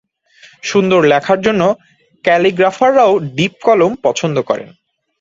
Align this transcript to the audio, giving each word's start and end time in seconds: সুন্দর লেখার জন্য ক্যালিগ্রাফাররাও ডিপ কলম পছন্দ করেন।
সুন্দর 0.63 1.01
লেখার 1.03 1.39
জন্য 1.41 1.61
ক্যালিগ্রাফাররাও 2.25 3.13
ডিপ 3.35 3.53
কলম 3.63 3.91
পছন্দ 4.03 4.37
করেন। 4.49 4.69